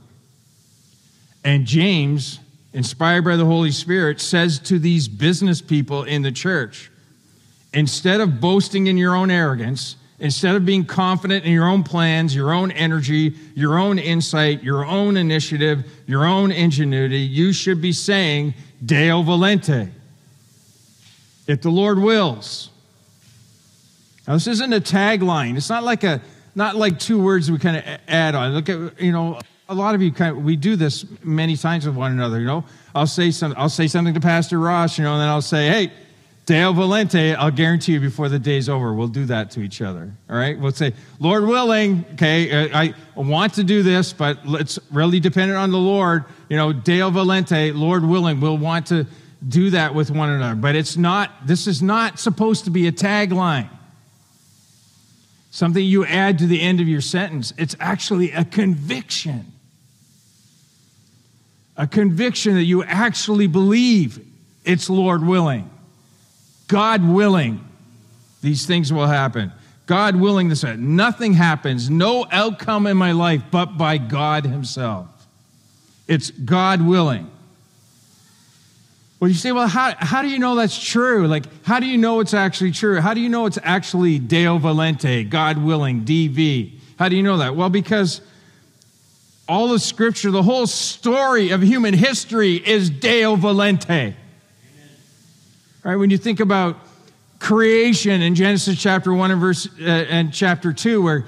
[1.43, 2.39] And James,
[2.73, 6.91] inspired by the Holy Spirit, says to these business people in the church
[7.73, 12.35] instead of boasting in your own arrogance, instead of being confident in your own plans,
[12.35, 17.91] your own energy, your own insight, your own initiative, your own ingenuity, you should be
[17.91, 18.53] saying,
[18.85, 19.89] Deo volente.
[21.47, 22.69] If the Lord wills,
[24.31, 25.57] now, this isn't a tagline.
[25.57, 26.21] It's not like a
[26.55, 28.53] not like two words we kind of add on.
[28.53, 31.85] Look at you know a lot of you kind of, we do this many times
[31.85, 32.39] with one another.
[32.39, 32.63] You know,
[32.95, 34.97] I'll say some I'll say something to Pastor Ross.
[34.97, 35.91] You know, and then I'll say, hey.
[36.47, 40.11] Deo Volente, I'll guarantee you before the day's over, we'll do that to each other.
[40.27, 40.59] All right?
[40.59, 45.59] We'll say, Lord willing, okay, uh, I want to do this, but it's really dependent
[45.59, 46.25] on the Lord.
[46.49, 49.05] You know, Deo Volente, Lord willing, we'll want to
[49.47, 50.55] do that with one another.
[50.55, 53.69] But it's not, this is not supposed to be a tagline
[55.51, 57.53] something you add to the end of your sentence.
[57.57, 59.51] It's actually a conviction.
[61.77, 64.25] A conviction that you actually believe
[64.65, 65.69] it's Lord willing.
[66.67, 67.67] God willing,
[68.41, 69.51] these things will happen.
[69.85, 75.07] God willing this nothing happens, no outcome in my life but by God Himself.
[76.07, 77.30] It's God willing.
[79.21, 81.27] Well, you say, well, how, how do you know that's true?
[81.27, 82.99] Like, how do you know it's actually true?
[82.99, 86.79] How do you know it's actually Deo Volente, God willing, DV?
[86.97, 87.55] How do you know that?
[87.55, 88.21] Well, because
[89.47, 94.15] all the scripture, the whole story of human history is Deo Volente.
[95.83, 95.95] Right?
[95.95, 96.77] When you think about
[97.37, 101.25] creation in Genesis chapter 1 and verse uh, and chapter 2 where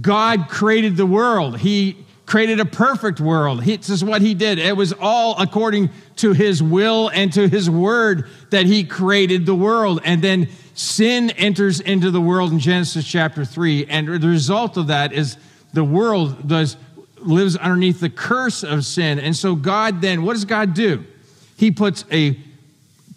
[0.00, 1.60] God created the world.
[1.60, 3.62] He created a perfect world.
[3.62, 4.58] This is what he did.
[4.58, 9.54] It was all according to his will and to his word that he created the
[9.54, 10.00] world.
[10.04, 13.86] And then sin enters into the world in Genesis chapter 3.
[13.86, 15.36] And the result of that is
[15.72, 16.76] the world does,
[17.18, 19.18] lives underneath the curse of sin.
[19.18, 21.04] And so God then, what does God do?
[21.56, 22.38] He puts a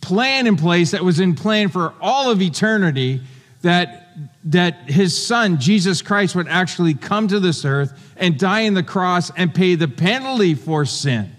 [0.01, 3.21] plan in place that was in plan for all of eternity
[3.61, 4.05] that
[4.45, 8.83] that his son Jesus Christ would actually come to this earth and die on the
[8.83, 11.33] cross and pay the penalty for sin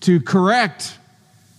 [0.00, 0.98] to correct,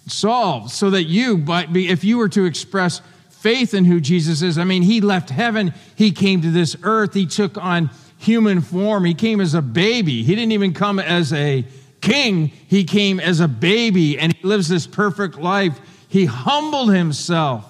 [0.07, 4.57] solve, so that you, but if you were to express faith in who Jesus is,
[4.57, 9.05] I mean, he left heaven, he came to this earth, he took on human form,
[9.05, 10.23] he came as a baby.
[10.23, 11.65] He didn't even come as a
[12.01, 15.79] king, he came as a baby, and he lives this perfect life.
[16.07, 17.65] He humbled himself.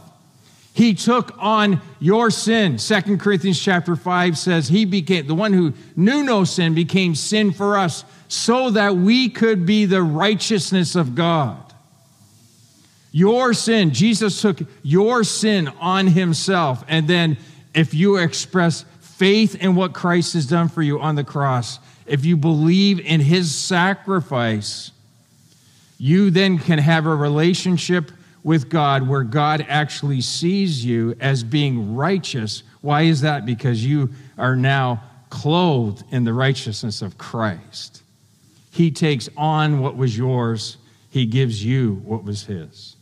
[0.73, 2.77] He took on your sin.
[2.77, 7.51] Second Corinthians chapter 5 says he became the one who knew no sin became sin
[7.51, 11.57] for us so that we could be the righteousness of God.
[13.11, 16.85] Your sin, Jesus took your sin on himself.
[16.87, 17.37] And then
[17.73, 22.23] if you express faith in what Christ has done for you on the cross, if
[22.23, 24.91] you believe in his sacrifice,
[25.97, 28.11] you then can have a relationship
[28.43, 32.63] with God where God actually sees you as being righteous.
[32.81, 33.45] Why is that?
[33.45, 38.03] Because you are now clothed in the righteousness of Christ.
[38.71, 40.77] He takes on what was yours,
[41.09, 42.95] He gives you what was His.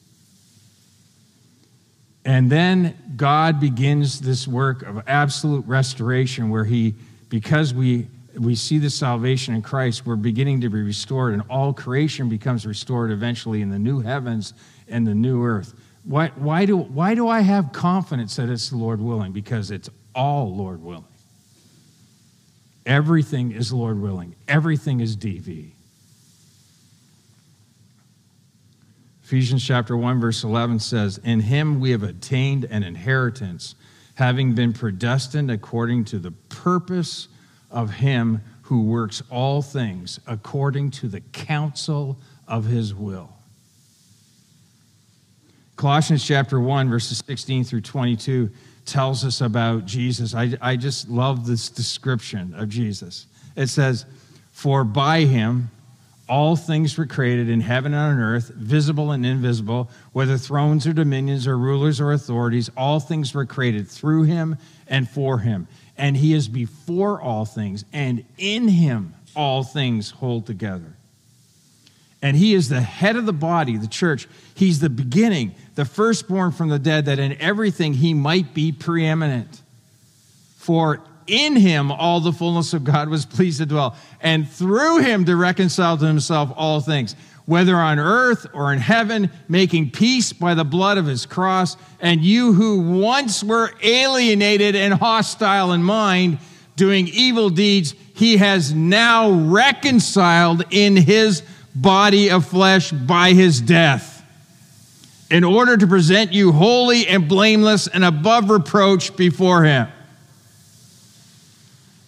[2.25, 6.95] And then God begins this work of absolute restoration where He,
[7.29, 11.73] because we we see the salvation in Christ, we're beginning to be restored, and all
[11.73, 14.53] creation becomes restored eventually in the new heavens
[14.87, 15.73] and the new earth.
[16.03, 19.31] Why, why, do, why do I have confidence that it's the Lord willing?
[19.31, 21.05] Because it's all Lord willing.
[22.85, 25.71] Everything is Lord willing, everything is DV.
[29.23, 33.75] Ephesians chapter 1, verse 11 says, In him we have attained an inheritance,
[34.15, 37.27] having been predestined according to the purpose
[37.71, 43.29] of him who works all things according to the counsel of his will.
[45.75, 48.49] Colossians chapter 1, verses 16 through 22
[48.85, 50.35] tells us about Jesus.
[50.35, 53.27] I, I just love this description of Jesus.
[53.55, 54.05] It says,
[54.51, 55.69] For by him
[56.27, 60.93] all things were created in heaven and on earth, visible and invisible, whether thrones or
[60.93, 65.67] dominions or rulers or authorities, all things were created through him and for him.
[65.99, 70.95] And he is before all things, and in him all things hold together.
[72.21, 74.27] And he is the head of the body, the church.
[74.55, 79.61] He's the beginning, the firstborn from the dead, that in everything he might be preeminent.
[80.57, 85.25] For in him all the fullness of God was pleased to dwell, and through him
[85.25, 87.13] to reconcile to himself all things,
[87.49, 91.75] whether on earth or in heaven, making peace by the blood of his cross.
[91.99, 96.37] And you who once were alienated and hostile in mind,
[96.75, 101.41] doing evil deeds, he has now reconciled in his
[101.73, 104.23] body of flesh by his death,
[105.31, 109.87] in order to present you holy and blameless and above reproach before him.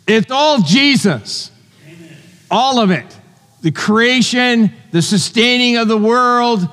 [0.05, 1.49] It's all Jesus.
[1.87, 2.17] Amen.
[2.51, 3.17] All of it.
[3.61, 6.67] The creation, the sustaining of the world,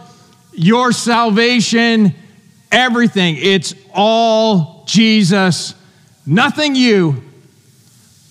[0.53, 2.15] your salvation,
[2.71, 3.37] everything.
[3.39, 5.75] It's all Jesus.
[6.27, 7.23] Nothing you.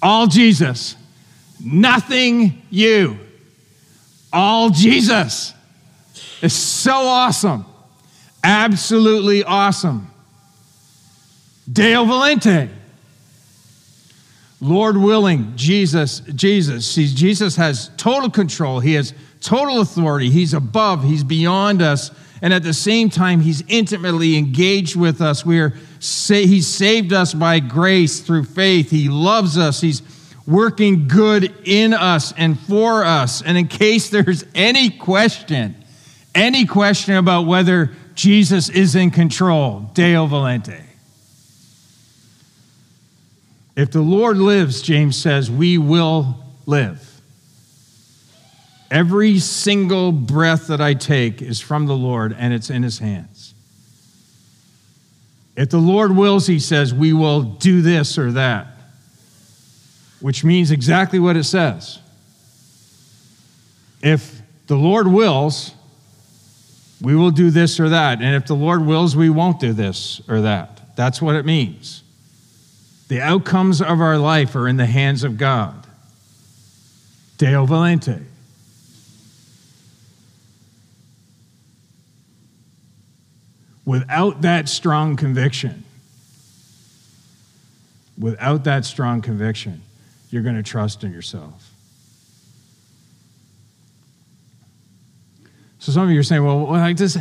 [0.01, 0.95] All Jesus.
[1.59, 3.19] Nothing you
[4.31, 5.53] all Jesus.
[6.41, 7.65] It's so awesome.
[8.43, 10.11] Absolutely awesome.
[11.71, 12.69] Deo Volente.
[14.59, 16.85] Lord willing, Jesus, Jesus.
[16.85, 18.79] See, Jesus has total control.
[18.79, 20.29] He has total authority.
[20.29, 22.11] He's above, he's beyond us.
[22.41, 25.45] And at the same time, he's intimately engaged with us.
[25.45, 28.91] We're he's saved us by grace through faith.
[28.91, 29.81] He loves us.
[29.81, 30.03] He's
[30.45, 33.41] working good in us and for us.
[33.41, 35.75] And in case there's any question,
[36.33, 40.83] any question about whether Jesus is in control, Deo Volente.
[43.75, 47.16] If the Lord lives, James says, we will live.
[48.89, 53.53] Every single breath that I take is from the Lord and it's in his hands.
[55.55, 58.77] If the Lord wills, he says, we will do this or that
[60.19, 61.99] which means exactly what it says.
[64.01, 65.73] If the Lord wills,
[67.01, 68.21] we will do this or that.
[68.21, 70.95] And if the Lord wills, we won't do this or that.
[70.95, 72.03] That's what it means.
[73.07, 75.85] The outcomes of our life are in the hands of God.
[77.37, 78.23] Deo Volente.
[83.87, 85.85] Without that strong conviction,
[88.19, 89.81] without that strong conviction,
[90.29, 91.71] you're going to trust in yourself.
[95.79, 97.17] So some of you are saying, well, like, does,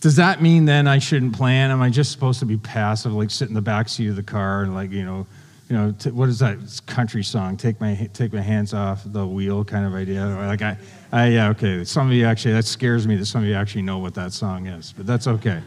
[0.00, 1.70] does that mean then I shouldn't plan?
[1.70, 4.22] Am I just supposed to be passive, like sit in the back seat of the
[4.22, 5.26] car and like, you know,
[5.68, 6.56] you know, t- what is that
[6.86, 7.58] country song?
[7.58, 10.24] Take my take my hands off the wheel, kind of idea.
[10.24, 10.78] Like I,
[11.12, 11.84] I yeah, okay.
[11.84, 14.32] Some of you actually that scares me that some of you actually know what that
[14.32, 15.60] song is, but that's okay.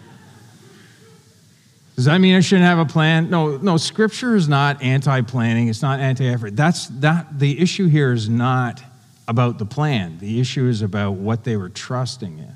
[1.96, 3.30] Does that mean I shouldn't have a plan?
[3.30, 3.78] No, no.
[3.78, 5.68] Scripture is not anti-planning.
[5.68, 6.56] It's not anti-effort.
[6.56, 7.38] That's that.
[7.38, 8.82] The issue here is not
[9.28, 10.18] about the plan.
[10.20, 12.54] The issue is about what they were trusting in.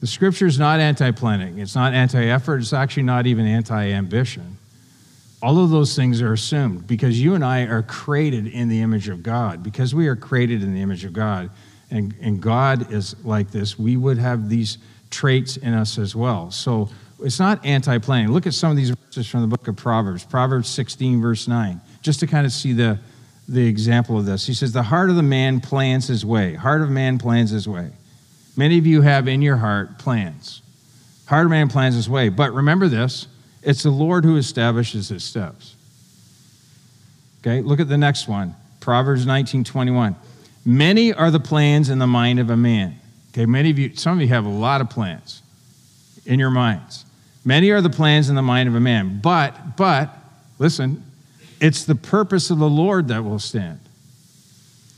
[0.00, 1.58] The Scripture is not anti-planning.
[1.58, 2.58] It's not anti-effort.
[2.58, 4.58] It's actually not even anti-ambition.
[5.42, 9.08] All of those things are assumed because you and I are created in the image
[9.08, 9.62] of God.
[9.62, 11.50] Because we are created in the image of God,
[11.90, 14.78] and, and God is like this, we would have these
[15.10, 16.50] traits in us as well.
[16.50, 16.88] So
[17.20, 18.32] it's not anti planning.
[18.32, 20.24] Look at some of these verses from the book of Proverbs.
[20.24, 22.98] Proverbs 16, verse 9, just to kind of see the,
[23.48, 24.46] the example of this.
[24.46, 26.54] He says, The heart of the man plans his way.
[26.54, 27.90] Heart of man plans his way.
[28.56, 30.62] Many of you have in your heart plans.
[31.26, 32.28] Heart of man plans his way.
[32.28, 33.28] But remember this
[33.62, 35.74] it's the Lord who establishes his steps.
[37.40, 40.16] Okay, look at the next one Proverbs 19, 21.
[40.64, 42.98] Many are the plans in the mind of a man.
[43.32, 45.42] Okay, many of you, some of you have a lot of plans
[46.24, 47.05] in your minds.
[47.46, 50.10] Many are the plans in the mind of a man, but, but,
[50.58, 51.04] listen,
[51.60, 53.78] it's the purpose of the Lord that will stand.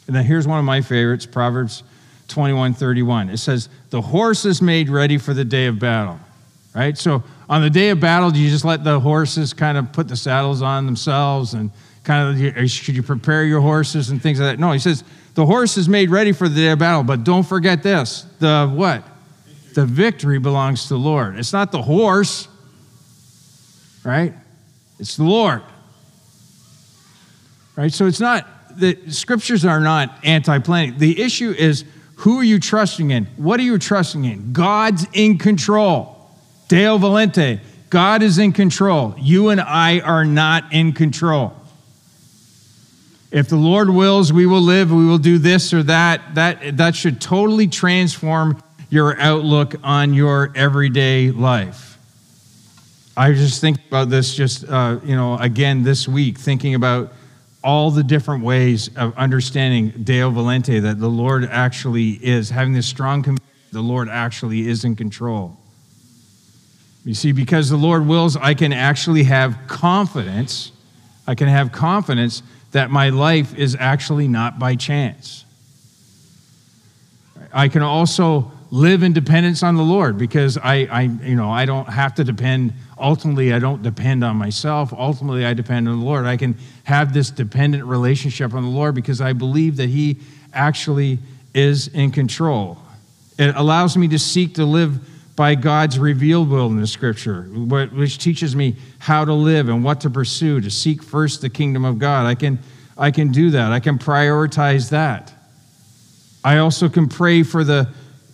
[0.06, 1.82] And then here's one of my favorites Proverbs
[2.28, 3.28] 21 31.
[3.28, 6.18] It says, The horse is made ready for the day of battle,
[6.74, 6.96] right?
[6.96, 10.08] So on the day of battle, do you just let the horses kind of put
[10.08, 11.70] the saddles on themselves and
[12.02, 14.58] kind of, should you prepare your horses and things like that?
[14.58, 17.44] No, he says, The horse is made ready for the day of battle, but don't
[17.44, 19.04] forget this the what?
[19.74, 21.38] The victory belongs to the Lord.
[21.38, 22.48] It's not the horse,
[24.04, 24.32] right?
[24.98, 25.62] It's the Lord.
[27.76, 27.92] Right?
[27.92, 28.46] So it's not,
[28.76, 30.98] the scriptures are not anti planning.
[30.98, 31.84] The issue is
[32.16, 33.26] who are you trusting in?
[33.36, 34.52] What are you trusting in?
[34.52, 36.16] God's in control.
[36.66, 37.60] Deo Volente,
[37.90, 39.14] God is in control.
[39.18, 41.54] You and I are not in control.
[43.30, 46.34] If the Lord wills, we will live, we will do this or that.
[46.34, 48.60] That, that should totally transform
[48.90, 51.98] your outlook on your everyday life.
[53.16, 57.12] I just think about this just, uh, you know, again this week, thinking about
[57.64, 62.86] all the different ways of understanding Deo Volente, that the Lord actually is, having this
[62.86, 65.56] strong conviction the Lord actually is in control.
[67.04, 70.72] You see, because the Lord wills, I can actually have confidence.
[71.26, 75.44] I can have confidence that my life is actually not by chance.
[77.52, 81.64] I can also live in dependence on the Lord because I, I, you know, I
[81.64, 82.74] don't have to depend.
[82.98, 84.92] Ultimately, I don't depend on myself.
[84.92, 86.26] Ultimately, I depend on the Lord.
[86.26, 90.18] I can have this dependent relationship on the Lord because I believe that He
[90.52, 91.18] actually
[91.54, 92.78] is in control.
[93.38, 95.00] It allows me to seek to live
[95.34, 100.00] by God's revealed will in the Scripture, which teaches me how to live and what
[100.02, 100.60] to pursue.
[100.60, 102.58] To seek first the kingdom of God, I can,
[102.98, 103.72] I can do that.
[103.72, 105.32] I can prioritize that.
[106.44, 107.88] I also can pray for the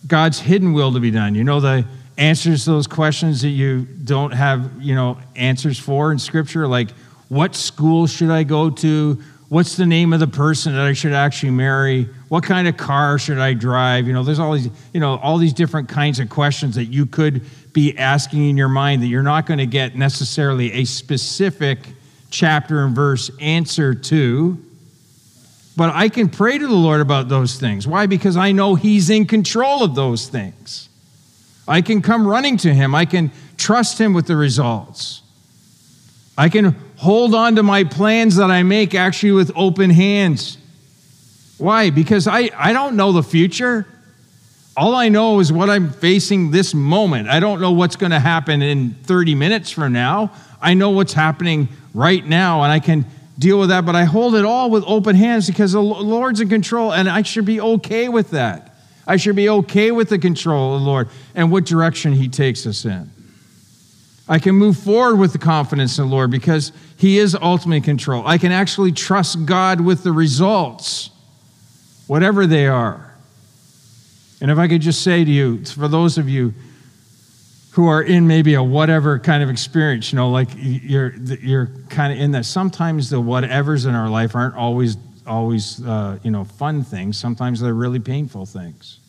[0.07, 1.35] God's hidden will to be done.
[1.35, 1.85] You know, the
[2.17, 6.91] answers to those questions that you don't have, you know, answers for in Scripture, like
[7.29, 9.21] what school should I go to?
[9.49, 12.09] What's the name of the person that I should actually marry?
[12.29, 14.07] What kind of car should I drive?
[14.07, 17.05] You know, there's all these, you know, all these different kinds of questions that you
[17.05, 17.41] could
[17.73, 21.79] be asking in your mind that you're not going to get necessarily a specific
[22.31, 24.57] chapter and verse answer to.
[25.77, 27.87] But I can pray to the Lord about those things.
[27.87, 28.05] Why?
[28.05, 30.89] Because I know He's in control of those things.
[31.67, 35.21] I can come running to Him, I can trust Him with the results.
[36.37, 40.57] I can hold on to my plans that I make actually with open hands.
[41.57, 41.89] Why?
[41.89, 43.87] Because I, I don't know the future.
[44.75, 47.29] All I know is what I'm facing this moment.
[47.29, 50.33] I don't know what's going to happen in 30 minutes from now.
[50.61, 53.05] I know what's happening right now, and I can
[53.37, 56.49] deal with that, but I hold it all with open hands because the Lord's in
[56.49, 58.75] control, and I should be okay with that.
[59.07, 62.65] I should be okay with the control of the Lord and what direction He takes
[62.65, 63.11] us in.
[64.27, 67.83] I can move forward with the confidence in the Lord because He is ultimately in
[67.83, 68.25] control.
[68.25, 71.11] I can actually trust God with the results,
[72.07, 73.13] whatever they are.
[74.41, 76.53] And if I could just say to you, for those of you
[77.75, 82.13] who are in maybe a whatever kind of experience, you know, like you're you're kind
[82.13, 82.45] of in that.
[82.45, 84.95] Sometimes the whatevers in our life aren't always
[85.27, 87.17] always uh, you know fun things.
[87.17, 88.99] Sometimes they're really painful things.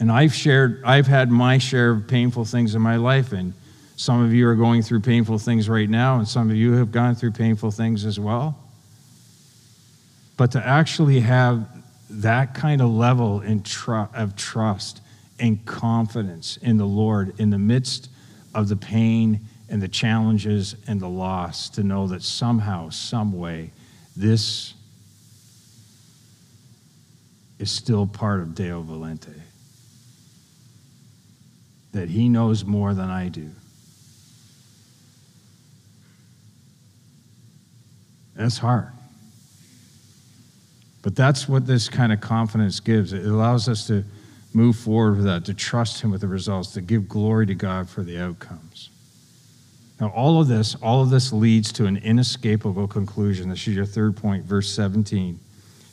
[0.00, 3.52] And I've shared, I've had my share of painful things in my life, and
[3.96, 6.90] some of you are going through painful things right now, and some of you have
[6.90, 8.58] gone through painful things as well.
[10.36, 11.68] But to actually have
[12.10, 15.00] that kind of level tr- of trust
[15.38, 18.10] and confidence in the Lord in the midst
[18.54, 23.70] of the pain and the challenges and the loss to know that somehow, some way,
[24.16, 24.74] this
[27.58, 29.34] is still part of Deo Volente.
[31.92, 33.50] That he knows more than I do.
[38.34, 38.92] That's hard.
[41.02, 43.12] But that's what this kind of confidence gives.
[43.12, 44.04] It allows us to
[44.52, 47.88] move forward with that, to trust Him with the results, to give glory to God
[47.88, 48.90] for the outcomes.
[50.00, 53.48] Now, all of this, all of this leads to an inescapable conclusion.
[53.48, 55.40] This is your third point, verse 17.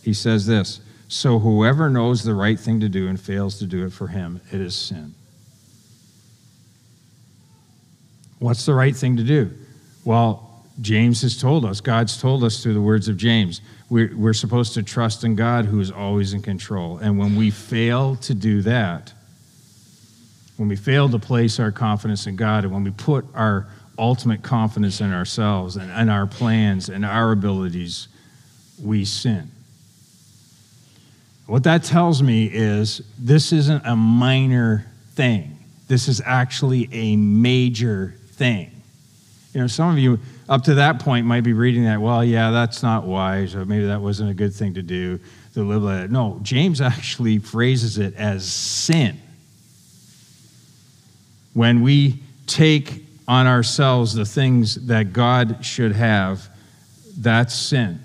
[0.04, 3.86] He says this So whoever knows the right thing to do and fails to do
[3.86, 5.16] it for him, it is sin.
[8.40, 9.52] What's the right thing to do?
[10.04, 10.45] Well,
[10.82, 14.74] James has told us, God's told us through the words of James, we're, we're supposed
[14.74, 16.98] to trust in God who is always in control.
[16.98, 19.14] And when we fail to do that,
[20.58, 23.68] when we fail to place our confidence in God, and when we put our
[23.98, 28.08] ultimate confidence in ourselves and, and our plans and our abilities,
[28.82, 29.50] we sin.
[31.46, 35.58] What that tells me is this isn't a minor thing.
[35.88, 38.72] This is actually a major thing.
[39.54, 42.52] You know, some of you up to that point might be reading that, well, yeah,
[42.52, 45.20] that's not wise, or maybe that wasn't a good thing to do
[45.54, 46.12] to live like that.
[46.12, 49.20] No, James actually phrases it as sin.
[51.54, 56.50] When we take on ourselves the things that God should have,
[57.18, 58.04] that's sin.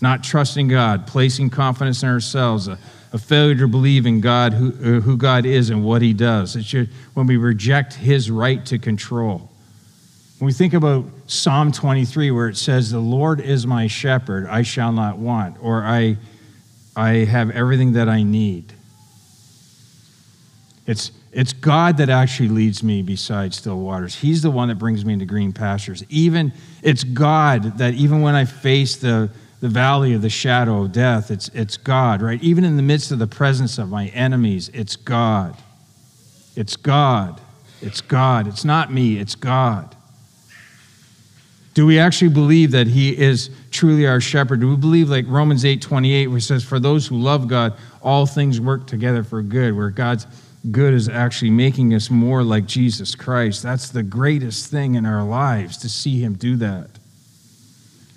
[0.00, 2.76] Not trusting God, placing confidence in ourselves, a,
[3.12, 6.56] a failure to believe in God, who, uh, who God is and what He does.
[6.56, 9.48] It should, when we reject His right to control.
[10.38, 14.60] When we think about Psalm 23, where it says, The Lord is my shepherd, I
[14.60, 16.18] shall not want, or I,
[16.94, 18.74] I have everything that I need.
[20.86, 24.14] It's, it's God that actually leads me beside still waters.
[24.14, 26.04] He's the one that brings me into green pastures.
[26.10, 26.52] Even
[26.82, 29.30] it's God that even when I face the,
[29.60, 32.42] the valley of the shadow of death, it's, it's God, right?
[32.42, 35.56] Even in the midst of the presence of my enemies, it's God.
[36.56, 37.40] It's God.
[37.80, 38.46] It's God.
[38.46, 39.96] It's not me, it's God.
[41.74, 44.60] Do we actually believe that he is truly our shepherd?
[44.60, 47.74] Do we believe like Romans 8 28, where it says, For those who love God,
[48.02, 50.26] all things work together for good, where God's
[50.70, 53.62] good is actually making us more like Jesus Christ?
[53.62, 56.90] That's the greatest thing in our lives to see him do that.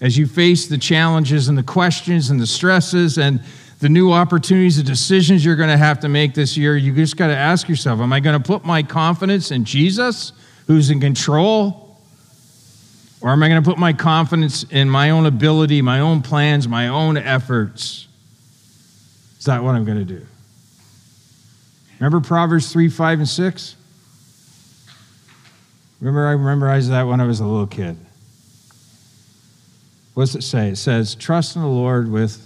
[0.01, 3.41] As you face the challenges and the questions and the stresses and
[3.79, 7.17] the new opportunities, the decisions you're going to have to make this year, you just
[7.17, 10.33] got to ask yourself Am I going to put my confidence in Jesus,
[10.67, 11.84] who's in control?
[13.25, 16.67] Or am I going to put my confidence in my own ability, my own plans,
[16.67, 18.07] my own efforts?
[19.39, 20.23] Is that what I'm going to do?
[21.99, 23.75] Remember Proverbs 3, 5, and 6?
[25.99, 27.97] Remember, I memorized that when I was a little kid.
[30.13, 30.69] What does it say?
[30.69, 32.45] It says, Trust in the Lord with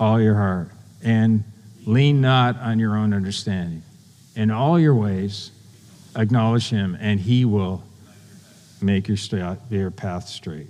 [0.00, 0.70] all your heart
[1.04, 1.44] and
[1.84, 3.84] lean not on your own understanding.
[4.34, 5.52] In all your ways,
[6.16, 7.84] acknowledge him, and he will
[8.80, 9.16] make your,
[9.90, 10.68] path straight.